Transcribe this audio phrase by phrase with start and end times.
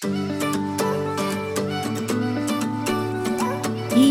[0.00, 0.06] い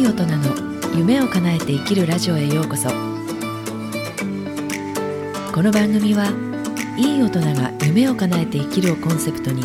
[0.02, 0.54] い大人の
[0.97, 2.89] 夢を叶えて生きるラジオへようこそ。
[2.89, 2.96] こ
[5.63, 6.28] の番組は
[6.97, 9.63] いい大人が夢を叶えて生きるをコンセプトに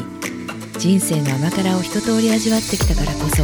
[0.78, 3.38] 人生の甘辛を一通り味わってきたからこそ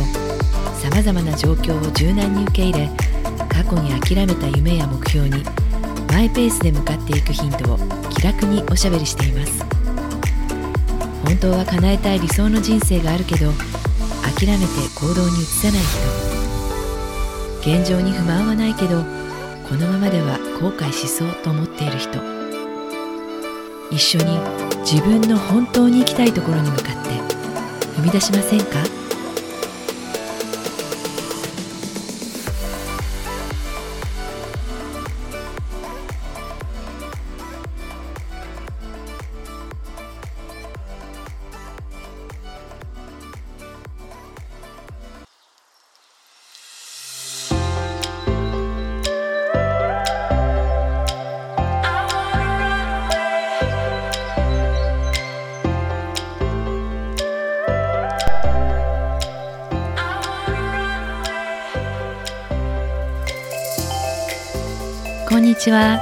[0.81, 2.89] さまざまな状況を柔軟に受け入れ
[3.49, 5.43] 過去に諦めた夢や目標に
[6.13, 7.79] マイペースで向かっていくヒントを
[8.11, 9.78] 気楽におしゃべりしています。
[11.25, 13.53] 本当は叶えたい理想の人生があるけど
[14.39, 17.79] 諦めて行動に移さない人。
[17.79, 19.03] 現状に不満はないけど
[19.69, 22.19] このままでは後悔しそうと思っている人。
[23.91, 24.39] 一緒に
[24.85, 27.11] 自分の本当に行きたいところに向かって
[28.01, 28.98] 踏み出しませんか？
[65.69, 66.01] ちは。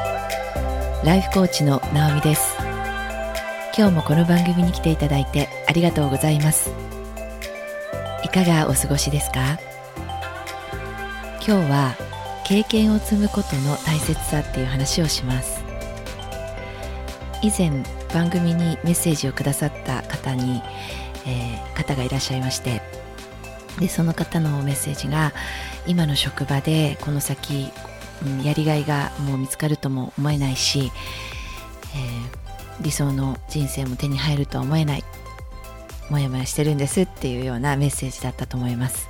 [1.04, 2.56] ライフコーチのナオミです。
[3.76, 6.70] 今日もこの番組に来ていただいてありがとうございます。
[8.22, 9.58] いかがお過ごしですか？
[11.44, 11.96] 今日は
[12.44, 15.64] 経験を積むことの大切さっていう話をします。
[17.42, 17.82] 以前
[18.14, 20.62] 番組にメッセージをくださった方に、
[21.26, 22.80] えー、方がいらっしゃいまして
[23.80, 25.32] でその方のメッセージが
[25.86, 27.72] 今の職場でこの先
[28.24, 30.90] うん、やりがいがもう見つかるとも思えないし、
[31.94, 35.04] えー、理想の人生も手に入るとは思えない。
[36.10, 39.08] もやもやしてるんですっていうようなメッセージだったと思います。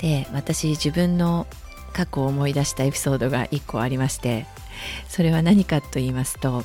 [0.00, 1.46] で私自分の
[1.92, 4.46] 過去を思い出したエピソードが1個ありまして
[5.08, 6.62] それは何かと言いますと,、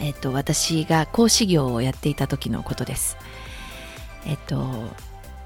[0.00, 3.16] えっと私が講師業をやっていた時のことです。
[4.26, 4.90] えっと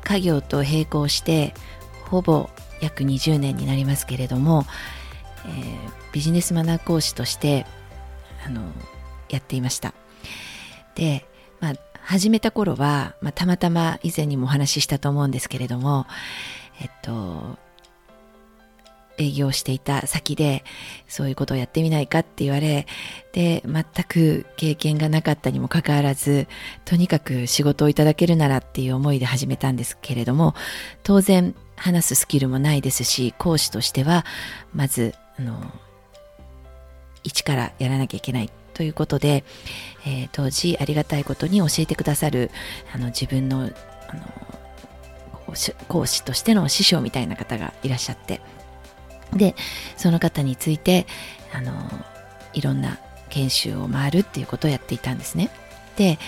[0.04, 1.52] 家業と並行して
[2.06, 2.48] ほぼ
[2.80, 4.64] 約20年になりますけれども、
[5.46, 7.66] えー、ビジネスマナー講師として
[8.46, 8.62] あの
[9.28, 9.94] やっていました。
[10.94, 11.26] で、
[11.60, 16.06] まあ、始めた頃は、まあ、たまたま以前にもお話ししたと思うんですけれども
[16.80, 17.58] えっと
[19.20, 20.64] 営業していた先で
[21.06, 22.86] そういうことをやってみないかって言われ
[23.32, 26.48] で全く経験がなかったにもかかわらず
[26.86, 30.54] とにかく仕事をいただけるならっていう思いで始めたんですけれども
[31.02, 34.24] 当然話すスキルもないですし講師としては
[34.74, 35.58] まずあの
[37.24, 39.44] 一からやらなきゃいけないということで、
[40.06, 42.50] えー、当時ありがたいことに教えてくださる
[42.94, 43.70] あの自分の
[44.08, 44.22] あの
[45.88, 48.40] 講師としての師匠みたいな方がいらっしゃって
[49.32, 49.56] で
[49.96, 51.06] その方について
[51.52, 51.72] あの
[52.52, 52.98] いろんな
[53.30, 55.50] 研修を回るっていうことをやっていたんですね。
[55.96, 56.18] で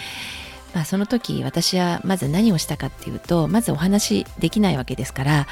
[0.74, 5.46] まあ、その時私はまず何をしたかっていうとまずお話できないわけですから、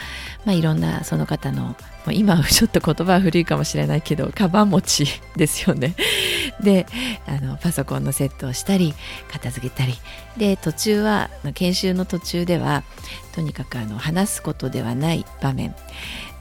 [0.45, 1.77] まあ、いろんなその方の
[2.11, 5.95] 今はちょっと言葉は古いかもしれないけどカバン持ちですよね。
[6.63, 6.87] で
[7.27, 8.95] あのパソコンのセットをしたり
[9.31, 9.99] 片付けたり。
[10.37, 12.85] で途中は研修の途中では
[13.33, 15.75] とにかくあの話すことではない場面。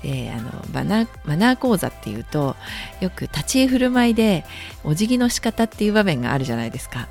[0.01, 2.55] であのマナマナー講座っていうと
[3.01, 4.45] よく立ち居振る舞いで
[4.85, 7.09] お辞儀の仕方っていう場面があるじゃないですか。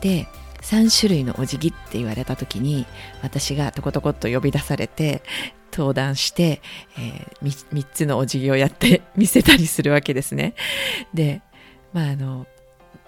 [0.00, 0.26] で
[0.62, 2.86] 3種類のお辞儀って言われた時に
[3.22, 5.22] 私がとことこっと呼び出されて
[5.72, 6.60] 登壇して、
[6.98, 10.54] えー、3, つのお辞儀をやって 見せたりするわけですね。
[11.14, 11.40] で、
[11.92, 12.46] まああの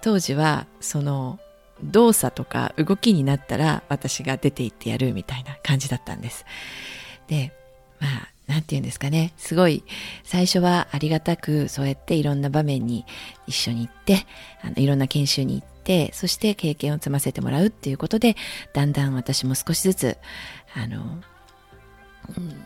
[0.01, 1.39] 当時はその
[1.83, 6.45] 動作とか動きになったら私が出て行ってやるみたいな感じだったんです。
[7.27, 7.51] で、
[7.99, 9.33] まあなんて言うんですかね。
[9.37, 9.83] すごい、
[10.23, 13.05] 最初はありがたく、そうやっていろんな場面に
[13.47, 14.25] 一緒に行って、
[14.61, 18.35] あのいろんな研修に行って、そして経験を積ませてもらうっていうことで、
[18.73, 20.17] だんだん私も少しずつ、
[20.73, 21.21] あの、
[22.37, 22.65] うん、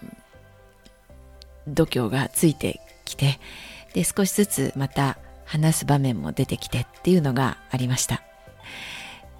[1.68, 3.40] 度胸がついてきて、
[3.94, 8.24] で、少しずつまた話す場面も出てきてっていうのがありました。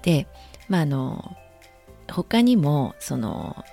[0.02, 0.26] で、
[0.68, 1.36] まあ、あの、
[2.08, 3.64] 他にも、その、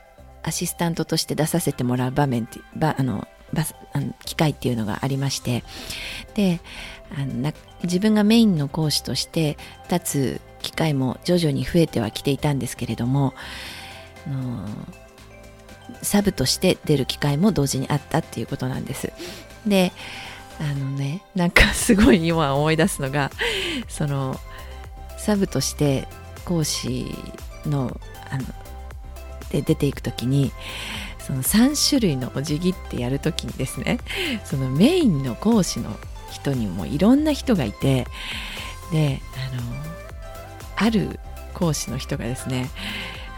[0.43, 3.63] アシスタントとして出させてもらう場面ってばあのバ
[3.93, 5.63] あの機会っていうのがありまして
[6.35, 6.59] で
[7.15, 7.53] あの
[7.83, 9.57] 自分がメインの講師として
[9.89, 13.33] 立つ機会も徐々に増えてはきていたんですけれども
[14.25, 14.67] あの
[16.01, 19.11] サブとして出る機会も同時にあったっていうことなんです。
[19.65, 19.91] で
[20.59, 23.31] あのねなんかすごい今思い出すのが
[23.87, 24.39] その
[25.17, 26.07] サブとして
[26.45, 27.05] 講師
[27.65, 27.99] の
[28.29, 28.43] あの
[29.51, 30.51] で出ていく時に
[31.27, 33.99] その3種類のお辞儀ってやる時にですね
[34.45, 35.91] そのメインの講師の
[36.31, 38.05] 人にもいろんな人がいて
[38.93, 39.19] で
[39.51, 39.61] あの
[40.77, 41.19] ある
[41.53, 42.69] 講師の人がですね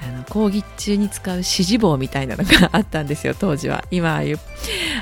[0.08, 3.84] あの講義中に使う指示棒みたいなのがあったんですよ当時は。
[3.90, 4.40] 今ああいう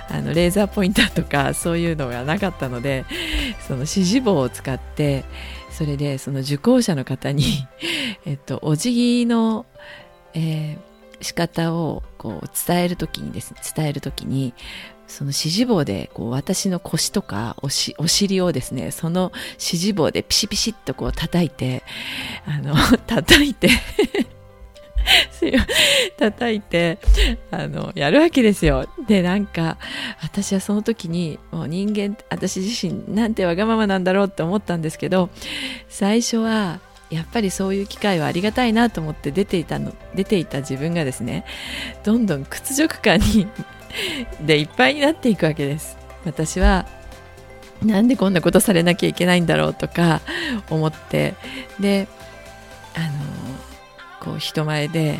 [0.09, 3.05] あのレーザーポインターとかそういうのがなかったので
[3.67, 5.25] その指示棒を使って
[5.71, 7.67] それでその受講者の方に
[8.25, 9.65] えっとお辞儀の、
[10.33, 14.53] えー、仕方をこう伝える時にですね伝える時に
[15.07, 21.83] その指示棒でこう私の腰とかおしお尻をですねその指示棒でピシピシッとこう叩いて
[22.45, 22.75] あの
[23.07, 23.69] 叩いて
[26.17, 26.99] 叩いて
[27.51, 28.87] あのやるわけですよ。
[29.07, 29.77] でなんか
[30.21, 35.29] 私はその時にもう人間私自身なんてわがままなんだろうって思ったんですけど
[35.87, 41.45] 最初はやっぱりそういう機会はありがたいなと思って出ていたの出ていた自分がですね
[42.03, 43.47] どんどん屈辱感に
[44.41, 45.97] でいっぱいになっていくわけです。
[46.25, 46.85] 私は
[47.81, 50.21] なんでこんなことされなきゃいけないんだろうとか
[50.69, 51.35] 思って。
[51.79, 52.07] で
[52.95, 53.37] あの
[54.19, 55.19] こう人前で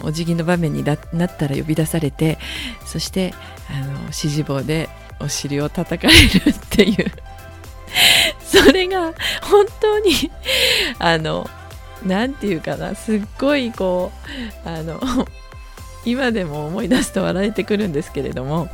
[0.00, 0.98] あのお辞儀の場面になっ
[1.38, 2.38] たら呼び出されて
[2.84, 3.32] そして
[3.70, 4.88] あの指示棒で
[5.20, 7.12] お尻を叩かれるっていう。
[8.44, 9.12] それが
[9.42, 10.30] 本当に
[10.98, 11.48] あの
[12.04, 14.12] 何て言うかなすっごいこ
[14.64, 15.00] うあの
[16.04, 18.68] 今でも思い出すと笑えてくるんですけれども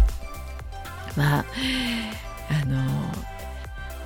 [1.17, 1.45] まあ
[2.51, 2.79] あの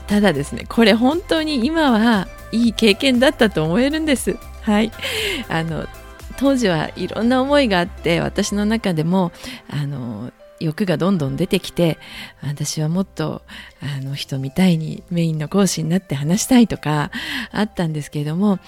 [0.06, 4.37] ただですねこれ本当に今はいい経験だったと思えるんです。
[4.61, 4.93] はい。
[5.49, 5.87] あの
[6.37, 9.32] 当時はいろんな思いがあって私の中でも
[9.70, 10.32] あの
[10.62, 11.99] 欲がどんどん出てきて
[12.43, 13.43] 私はもっと
[13.81, 17.11] あの人みたいにメインの講師になって話したいとか
[17.50, 18.59] あったんですけれども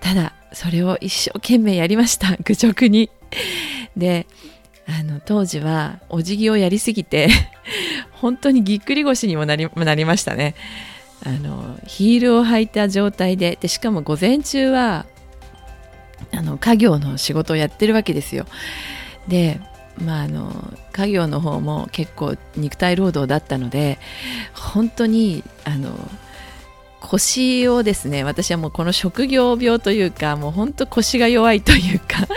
[0.00, 3.10] ただそれを一生懸命やりました 愚直に。
[3.96, 4.26] で
[4.86, 7.28] あの当時はお辞儀をやりすぎて
[8.10, 10.54] 本当にぎっくり腰にもなりなりましたね。
[11.22, 15.06] あのヒールを履いた状態ででしかも午前中は
[16.32, 18.46] あの家業の仕事をやってるわけですよ。
[19.28, 19.60] で
[19.98, 23.98] まああの家業の方も結構肉体労働だったので
[24.54, 25.94] 本当にあの
[27.00, 32.28] 腰をですね私はもうこの職業病というかもう本当腰が弱いというか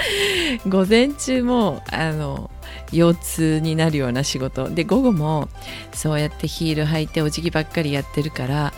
[0.67, 2.49] 午前中もあの
[2.91, 4.69] 腰痛になるような仕事。
[4.69, 5.49] で午後も
[5.93, 8.73] そうやってヒール履いてお辞儀ばっかりやってるから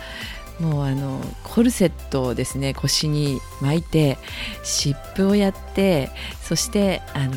[0.60, 4.18] もうあのコルセットをですね腰に巻いて
[4.62, 6.10] 湿布をやって
[6.42, 7.34] そしてあの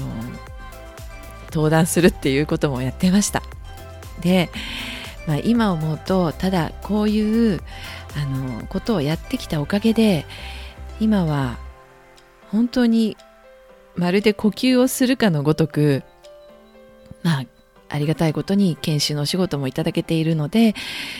[1.51, 3.41] 登壇するっていうこともやってました。
[4.21, 4.49] で、
[5.27, 7.61] まあ、今思うとただこういう
[8.15, 10.25] あのことをやってきたおかげで
[10.99, 11.57] 今は
[12.51, 13.15] 本当に
[13.95, 16.03] まるで呼吸をするかのごとく
[17.23, 17.45] まあ
[17.89, 20.75] ありがたいことに研修のお仕事もいただけているので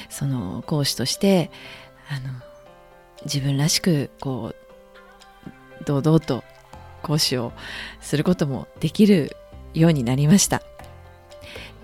[0.10, 1.52] その講師として
[2.10, 2.34] あの
[3.26, 4.54] 自分らしくこ
[5.82, 6.44] う堂々と
[7.02, 7.54] 講師を
[8.02, 9.36] することもできる
[9.74, 10.62] ようになりました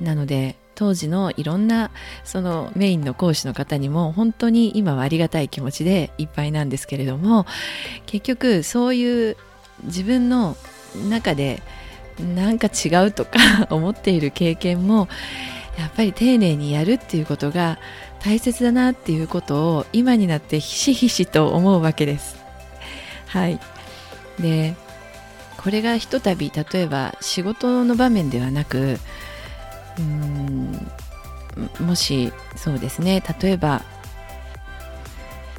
[0.02, 1.90] なので当時のいろんな
[2.24, 7.46] そのメインの講師の方にも本当に今はありがたい気持ちでいっぱいなんですけれども
[8.06, 9.38] 結局そういう
[9.84, 10.58] 自分の
[11.10, 11.62] 中で
[12.20, 15.08] なんか違うとか 思っている経験も
[15.78, 17.80] やっぱり丁寧にやるっていうことが
[18.24, 22.38] 大切だなっていうことを今になってひしひしと思うわけです。
[23.28, 23.60] はい。
[24.40, 24.74] で、
[25.58, 29.00] これがひとたび例えば仕事の場面ではなく
[29.98, 30.90] うん
[31.80, 33.82] もしそうですね例えば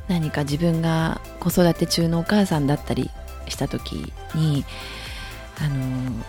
[0.08, 3.10] 何か自分が子育て中のお母さんだったり
[3.48, 4.64] した時に
[5.60, 6.24] あの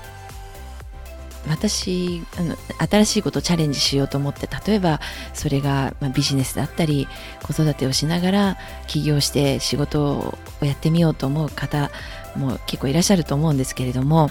[1.49, 2.55] 私あの
[2.89, 4.99] 新しいことをチャレンジしようと思って例えば
[5.33, 7.07] それが、まあ、ビジネスだったり
[7.43, 11.91] 子育てをしながら起業して仕事をやってみようと思う方
[12.35, 14.29] も結構いらっしゃると思うんですけれども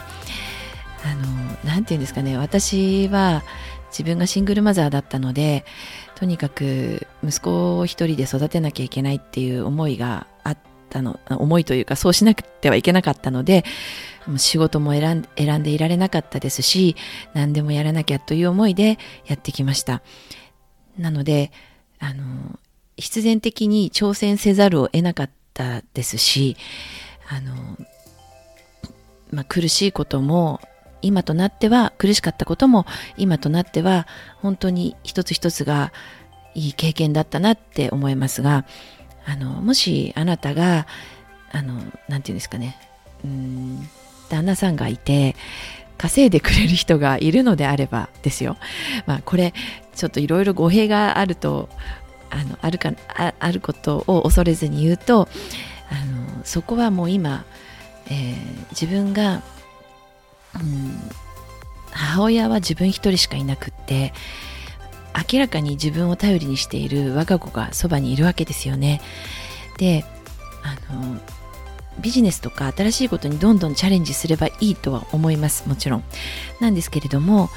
[1.04, 1.26] あの
[1.64, 3.42] 何て言うんですかね私は
[3.90, 5.64] 自分がシングルマザーだったので
[6.16, 13.64] とにかく息子を一人で育てなきゃいけないっていう思いがあってたの思いというかそうしなくてはいけなかったので
[14.36, 16.96] 仕事も選ん選んでいられなかったですし
[17.34, 20.02] 何でもやらなきゃという思いでやってきました。
[20.98, 21.52] なので
[21.98, 22.58] あの
[22.96, 26.56] 必然的に挑戦せざるを得なかったですし
[27.28, 27.54] あの、
[29.30, 30.60] まあ、苦しいことも
[31.02, 34.06] 今となっては苦しかったことも今となっては
[34.40, 35.92] 本当に一つ一つが
[36.54, 38.64] いい経験だったなって思いますが
[39.26, 40.86] あのもしあなたが
[41.52, 42.78] あのなんて言うんですかね
[43.24, 43.88] うん
[44.28, 45.36] 旦那さんがいて
[45.98, 48.56] 稼いでくれる人がいるのであればですよ。
[49.06, 49.54] まあこれ
[49.94, 51.68] ちょっといろいろ語弊があると
[52.30, 52.92] あのあるか
[53.38, 55.28] あることを恐れずに言うと
[55.90, 57.44] あのそこはもう今、
[58.10, 59.42] えー、自分が、
[60.54, 61.00] うん、
[61.92, 64.12] 母親は自分一人しかいなくって
[65.30, 69.00] 明らかに自分を頼りにしている我が子がそばにいるわけですよね。
[69.78, 70.04] で
[70.62, 71.20] あの
[72.00, 76.04] ビジネスとか新しいことにどんどんチャレンジすればいいとは思いますもちろん。
[76.60, 77.48] なんですけれども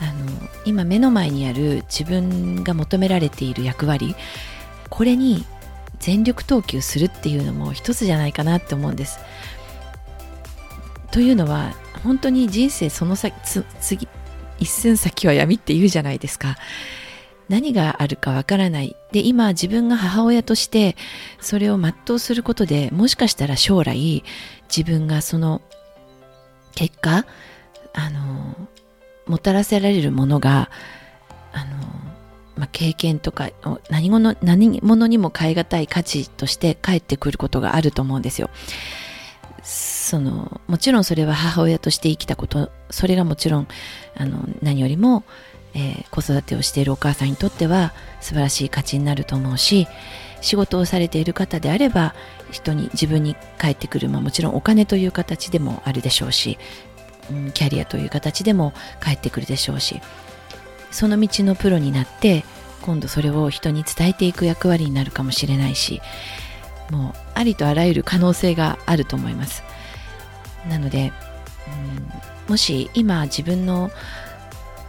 [0.00, 4.16] あの今目の前にある自分が求められている役割
[4.88, 5.44] これに
[5.98, 9.18] 全力投球するっていうのも一つじゃないかなって思うんです。
[11.10, 13.34] というのは本当に人生その先
[13.80, 14.08] 次
[14.58, 16.56] 一寸先は闇って言うじゃないですか。
[17.48, 18.96] 何があるかわからない。
[19.12, 20.96] で、今自分が母親として
[21.40, 24.24] それを全うすることでもしかしたら将来
[24.74, 25.60] 自分がその
[26.74, 27.26] 結果、
[27.92, 28.56] あの、
[29.26, 30.70] もたらせられるものが、
[31.52, 31.76] あの、
[32.56, 33.50] まあ、経験とか
[33.90, 38.50] 何者何者にも代え難い価値として返ってくることがあると思うんですよ。
[40.04, 43.68] そのもちろんそれは母親として生きたことそれがもちろん
[44.14, 45.24] あの何よりも、
[45.72, 49.88] えー、子育てをしているお母さんにとっては素晴らしい価値になると思うし
[50.42, 52.14] 仕事をされている方であれば
[52.50, 56.58] 人に自分に返ってくる、まあ、もちろんお金という形でもあるでしょうし、
[57.30, 60.02] うん、キャリアという形でも返ってくるでしょうし
[60.90, 62.44] その道のプロになって
[62.82, 66.02] 今度それを人に伝えていく役割になるかもしれないし
[66.90, 69.62] もうありとあらゆる可能性があると思います。
[70.68, 71.12] なので、
[72.46, 73.90] うん、もし今自分の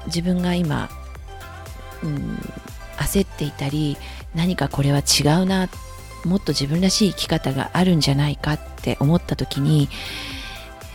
[0.07, 0.89] 自分が今、
[2.03, 2.37] うん、
[2.97, 3.97] 焦っていたり
[4.33, 5.69] 何かこれは違うな
[6.25, 9.89] もっと自分らしい生き方があるんじゃないかって思った時に、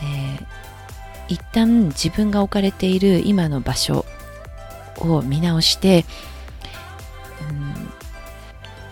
[0.03, 0.45] えー、
[1.29, 4.05] 一旦自分が置かれている今の場所
[4.99, 6.05] を見直して、
[7.49, 7.91] うん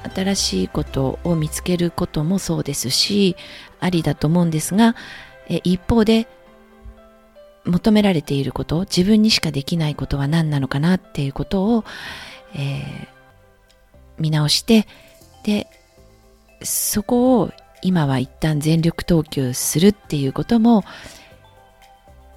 [0.10, 3.36] 新しいことを見つけることもそうですし
[3.80, 4.96] ありだと思うんですが
[5.50, 6.28] え一方で
[7.66, 11.84] 求められていること自分にしかできないことは何なのかなっていうことを、
[12.56, 13.08] えー、
[14.18, 14.88] 見直して
[15.44, 15.68] で
[16.64, 17.52] そこを
[17.82, 20.84] 今は一旦全力投球するっていうことも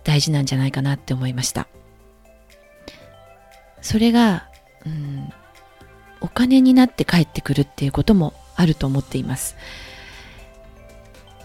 [0.05, 1.69] 大事なんじゃないかなって思いました
[3.81, 4.49] それが、
[4.87, 5.33] うん、
[6.21, 9.57] お金になって帰ってくるっていうこともあると思っています。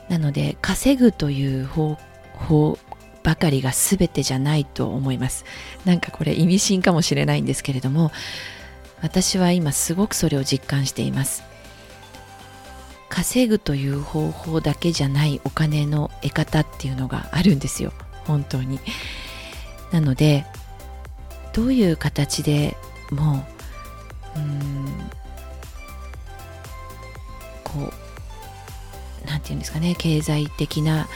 [0.10, 1.98] なので稼ぐという方
[2.34, 2.80] 法
[3.24, 5.44] ばかりが全てじゃないと思います。
[5.84, 8.12] なんかこれ意味深かもしれないんですけれども
[9.02, 11.44] 私は今すごくそれを実感しています。
[13.10, 17.94] 稼ぐという方法だけじゃないお金の得方っていうのがあるんですよ
[18.26, 18.80] 本当に。
[19.92, 20.46] なので
[21.54, 22.78] どういう形で
[23.10, 23.46] も
[24.36, 25.10] ううん
[27.64, 28.07] こう
[29.48, 31.08] ていうんですかね経済的な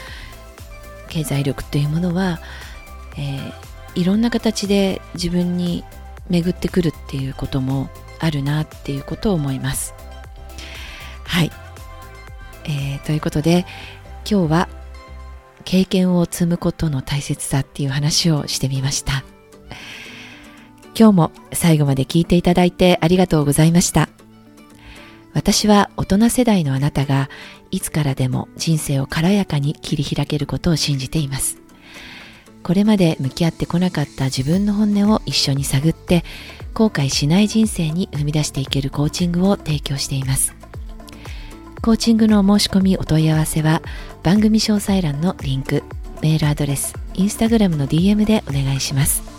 [1.08, 2.40] 経済力というものは、
[3.18, 5.84] えー、いろんな形で自分に
[6.30, 9.94] 巡ってくるっていうこともあるなっていうことを思います。
[11.24, 11.50] はい、
[12.64, 13.66] えー、ということで
[14.28, 14.68] 今日は
[15.64, 19.24] 経験を積むことの大切さっていう話をしてみました。
[20.98, 24.08] 今日も最後まで聞いていただいてありがとうございました。
[25.34, 27.30] 私は大人世代のあなたが
[27.72, 31.58] いつからでも人生を軽やかに切り開けることを信じています。
[32.62, 36.22] これまで向き合ってこなかった自分の本音を一緒に探って
[36.74, 40.54] 後悔しない人生に踏み出していけるコーチングを提供しています。
[41.82, 43.82] コーチングの申し込みお問い合わせは
[44.22, 45.82] 番組詳細欄のリンク、
[46.20, 49.32] メールアドレス、インスタグラムの DM でお願いします。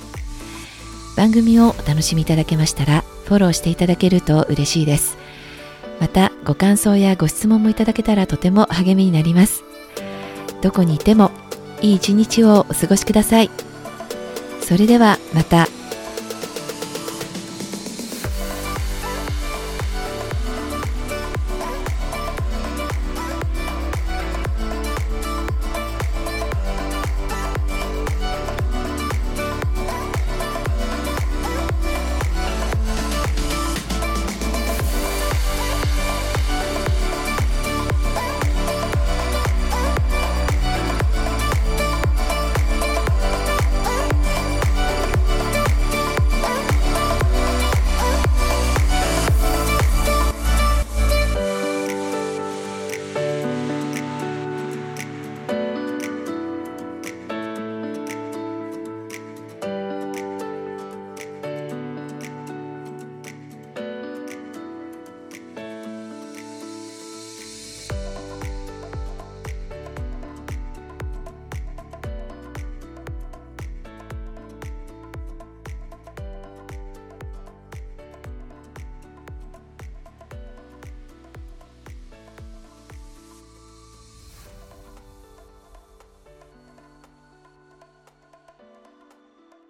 [1.15, 5.17] 番組をお楽しみいただけましたらフォローしていただけると嬉しいです
[6.03, 9.63] またご感想やご質問もいただけたらとても励みになります。
[10.61, 11.31] どこにいても
[11.81, 13.49] いい一日をお過ごしください。
[14.59, 15.72] それではまた。